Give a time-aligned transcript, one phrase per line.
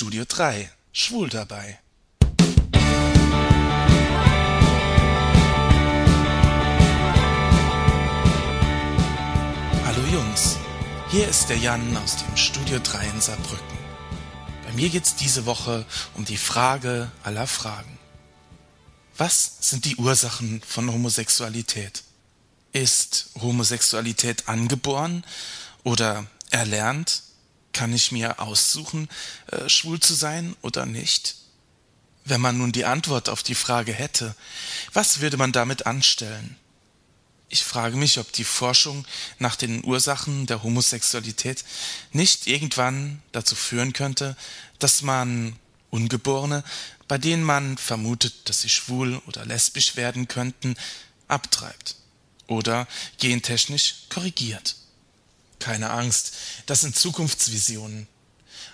[0.00, 1.80] Studio 3 Schwul dabei.
[9.84, 10.56] Hallo Jungs,
[11.10, 13.78] hier ist der Jan aus dem Studio 3 in Saarbrücken.
[14.64, 15.84] Bei mir geht's diese Woche
[16.14, 17.98] um die Frage aller Fragen.
[19.16, 22.04] Was sind die Ursachen von Homosexualität?
[22.72, 25.24] Ist Homosexualität angeboren
[25.82, 27.24] oder erlernt?
[27.78, 29.08] Kann ich mir aussuchen,
[29.52, 31.36] äh, schwul zu sein oder nicht?
[32.24, 34.34] Wenn man nun die Antwort auf die Frage hätte,
[34.92, 36.56] was würde man damit anstellen?
[37.48, 39.06] Ich frage mich, ob die Forschung
[39.38, 41.64] nach den Ursachen der Homosexualität
[42.10, 44.36] nicht irgendwann dazu führen könnte,
[44.80, 45.54] dass man
[45.90, 46.64] Ungeborene,
[47.06, 50.74] bei denen man vermutet, dass sie schwul oder lesbisch werden könnten,
[51.28, 51.94] abtreibt
[52.48, 52.88] oder
[53.18, 54.74] gentechnisch korrigiert.
[55.58, 56.34] Keine Angst,
[56.66, 58.06] das sind Zukunftsvisionen.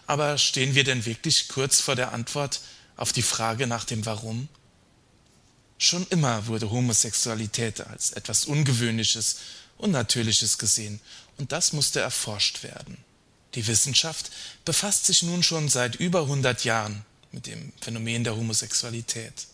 [0.06, 2.60] Aber stehen wir denn wirklich kurz vor der Antwort
[2.96, 4.48] auf die Frage nach dem Warum?
[5.78, 9.36] Schon immer wurde Homosexualität als etwas Ungewöhnliches,
[9.76, 11.00] Unnatürliches gesehen,
[11.36, 12.96] und das musste erforscht werden.
[13.54, 14.30] Die Wissenschaft
[14.64, 19.46] befasst sich nun schon seit über 100 Jahren mit dem Phänomen der Homosexualität.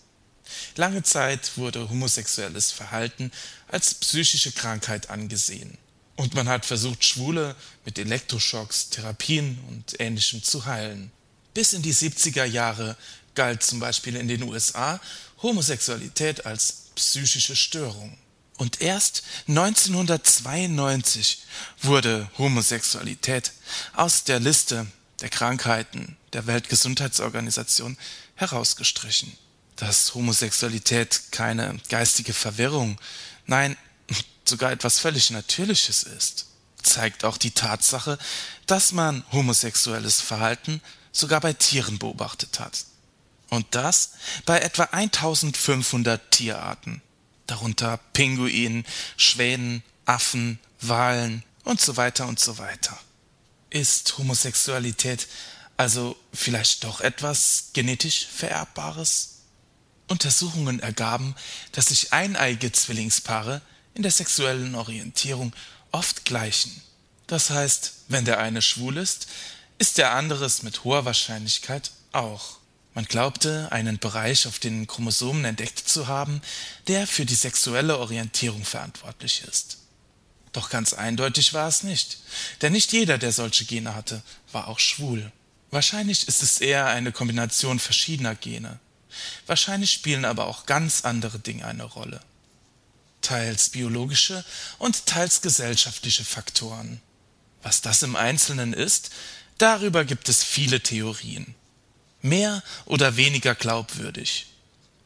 [0.76, 3.30] Lange Zeit wurde homosexuelles Verhalten
[3.68, 5.78] als psychische Krankheit angesehen.
[6.20, 11.10] Und man hat versucht, Schwule mit Elektroschocks, Therapien und ähnlichem zu heilen.
[11.54, 12.98] Bis in die 70er Jahre
[13.34, 15.00] galt zum Beispiel in den USA
[15.40, 18.18] Homosexualität als psychische Störung.
[18.58, 21.38] Und erst 1992
[21.80, 23.52] wurde Homosexualität
[23.94, 24.86] aus der Liste
[25.22, 27.96] der Krankheiten der Weltgesundheitsorganisation
[28.34, 29.38] herausgestrichen.
[29.76, 33.00] Dass Homosexualität keine geistige Verwirrung,
[33.46, 33.78] nein,
[34.50, 36.46] sogar etwas völlig Natürliches ist,
[36.82, 38.18] zeigt auch die Tatsache,
[38.66, 42.84] dass man homosexuelles Verhalten sogar bei Tieren beobachtet hat.
[43.48, 44.12] Und das
[44.44, 47.02] bei etwa 1500 Tierarten,
[47.46, 48.84] darunter Pinguinen,
[49.16, 52.98] Schwänen, Affen, Walen und so weiter und so weiter.
[53.70, 55.26] Ist Homosexualität
[55.76, 59.40] also vielleicht doch etwas genetisch Vererbbares?
[60.08, 61.36] Untersuchungen ergaben,
[61.72, 63.62] dass sich eineige Zwillingspaare
[63.94, 65.52] in der sexuellen Orientierung
[65.92, 66.82] oft gleichen.
[67.26, 69.28] Das heißt, wenn der eine schwul ist,
[69.78, 72.58] ist der andere es mit hoher Wahrscheinlichkeit auch.
[72.92, 76.42] Man glaubte, einen Bereich auf den Chromosomen entdeckt zu haben,
[76.88, 79.78] der für die sexuelle Orientierung verantwortlich ist.
[80.52, 82.18] Doch ganz eindeutig war es nicht,
[82.62, 85.30] denn nicht jeder, der solche Gene hatte, war auch schwul.
[85.70, 88.80] Wahrscheinlich ist es eher eine Kombination verschiedener Gene.
[89.46, 92.20] Wahrscheinlich spielen aber auch ganz andere Dinge eine Rolle
[93.30, 94.44] teils biologische
[94.78, 97.00] und teils gesellschaftliche Faktoren.
[97.62, 99.10] Was das im Einzelnen ist,
[99.58, 101.54] darüber gibt es viele Theorien.
[102.22, 104.48] Mehr oder weniger glaubwürdig.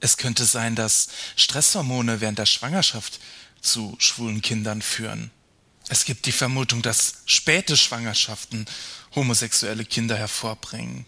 [0.00, 3.20] Es könnte sein, dass Stresshormone während der Schwangerschaft
[3.60, 5.30] zu schwulen Kindern führen.
[5.90, 8.64] Es gibt die Vermutung, dass späte Schwangerschaften
[9.14, 11.04] homosexuelle Kinder hervorbringen.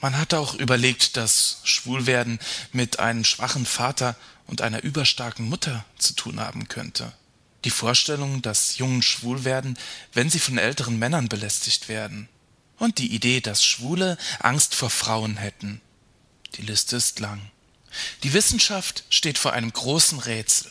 [0.00, 2.38] Man hat auch überlegt, dass Schwulwerden
[2.72, 4.16] mit einem schwachen Vater
[4.46, 7.12] und einer überstarken Mutter zu tun haben könnte.
[7.64, 9.76] Die Vorstellung, dass Jungen schwul werden,
[10.12, 12.28] wenn sie von älteren Männern belästigt werden.
[12.78, 15.80] Und die Idee, dass Schwule Angst vor Frauen hätten.
[16.54, 17.50] Die Liste ist lang.
[18.22, 20.70] Die Wissenschaft steht vor einem großen Rätsel.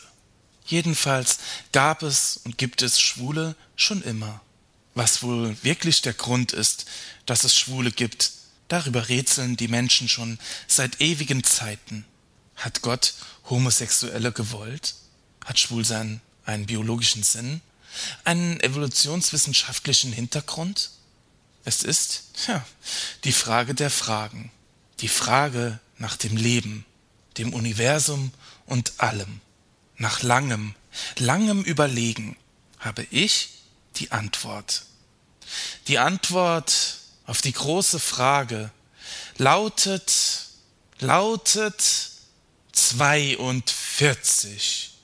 [0.64, 1.38] Jedenfalls
[1.72, 4.40] gab es und gibt es Schwule schon immer.
[4.94, 6.86] Was wohl wirklich der Grund ist,
[7.26, 8.32] dass es Schwule gibt,
[8.68, 12.04] Darüber rätseln die Menschen schon seit ewigen Zeiten.
[12.56, 13.14] Hat Gott
[13.48, 14.94] Homosexuelle gewollt?
[15.44, 17.62] Hat Schwulsein einen biologischen Sinn?
[18.24, 20.90] Einen evolutionswissenschaftlichen Hintergrund?
[21.64, 22.64] Es ist, ja,
[23.24, 24.50] die Frage der Fragen.
[25.00, 26.84] Die Frage nach dem Leben,
[27.38, 28.32] dem Universum
[28.66, 29.40] und allem.
[29.96, 30.74] Nach langem,
[31.16, 32.36] langem Überlegen
[32.78, 33.50] habe ich
[33.96, 34.84] die Antwort.
[35.88, 36.97] Die Antwort
[37.28, 38.70] auf die große Frage
[39.36, 40.12] lautet,
[40.98, 41.84] lautet
[42.72, 44.97] 42.